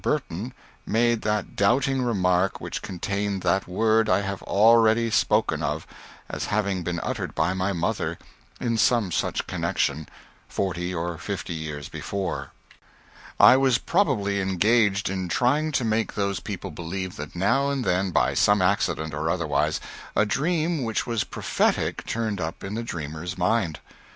Burton 0.01 0.51
made 0.83 1.21
that 1.21 1.55
doubting 1.55 2.01
remark 2.01 2.59
which 2.59 2.81
contained 2.81 3.43
that 3.43 3.67
word 3.67 4.09
I 4.09 4.21
have 4.21 4.41
already 4.41 5.11
spoken 5.11 5.61
of 5.61 5.85
as 6.27 6.45
having 6.45 6.81
been 6.81 6.99
uttered 7.01 7.35
by 7.35 7.53
my 7.53 7.71
mother, 7.71 8.17
in 8.59 8.79
some 8.79 9.11
such 9.11 9.45
connection, 9.45 10.09
forty 10.47 10.91
or 10.91 11.19
fifty 11.19 11.53
years 11.53 11.87
before. 11.87 12.51
I 13.39 13.57
was 13.57 13.77
probably 13.77 14.41
engaged 14.41 15.07
in 15.07 15.27
trying 15.29 15.71
to 15.73 15.85
make 15.85 16.15
those 16.15 16.39
people 16.39 16.71
believe 16.71 17.15
that 17.17 17.35
now 17.35 17.69
and 17.69 17.85
then, 17.85 18.09
by 18.09 18.33
some 18.33 18.59
accident, 18.59 19.13
or 19.13 19.29
otherwise, 19.29 19.79
a 20.15 20.25
dream 20.25 20.81
which 20.83 21.05
was 21.05 21.23
prophetic 21.23 22.07
turned 22.07 22.41
up 22.41 22.63
in 22.63 22.73
the 22.73 22.81
dreamer's 22.81 23.37
mind. 23.37 23.77